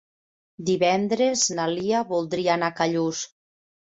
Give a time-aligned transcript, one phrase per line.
[0.69, 3.23] Divendres na Lia voldria anar a Callús.